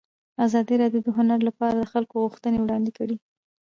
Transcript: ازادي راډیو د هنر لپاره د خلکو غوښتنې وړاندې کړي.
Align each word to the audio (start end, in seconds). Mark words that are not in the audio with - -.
ازادي 0.45 0.75
راډیو 0.83 1.01
د 1.03 1.09
هنر 1.17 1.39
لپاره 1.47 1.75
د 1.77 1.83
خلکو 1.93 2.15
غوښتنې 2.23 2.59
وړاندې 2.61 2.91
کړي. 2.97 3.15